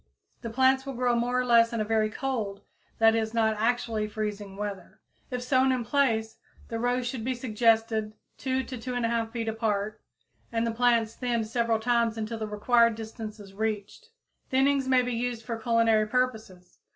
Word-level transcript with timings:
The 0.41 0.49
plants 0.49 0.83
will 0.83 0.95
grow 0.95 1.13
more 1.15 1.39
or 1.39 1.45
less 1.45 1.71
in 1.71 1.83
very 1.85 2.09
cold, 2.09 2.61
that 2.97 3.13
is, 3.13 3.35
not 3.35 3.55
actually 3.59 4.07
freezing 4.07 4.55
weather. 4.57 4.99
If 5.29 5.43
sown 5.43 5.71
in 5.71 5.85
place, 5.85 6.37
the 6.69 6.79
rows 6.79 7.05
should 7.05 7.23
be 7.23 7.35
the 7.35 7.39
suggested 7.41 8.15
2 8.39 8.63
to 8.63 8.79
2 8.79 8.93
1/2 8.93 9.31
feet 9.31 9.47
apart, 9.47 10.01
and 10.51 10.65
the 10.65 10.71
plants 10.71 11.13
thinned 11.13 11.45
several 11.45 11.79
times 11.79 12.17
until 12.17 12.39
the 12.39 12.47
required 12.47 12.95
distance 12.95 13.39
is 13.39 13.53
reached. 13.53 14.09
Thinnings 14.51 14.87
may 14.87 15.03
be 15.03 15.13
used 15.13 15.43
for 15.45 15.55
culinary 15.55 16.07
purposes. 16.07 16.79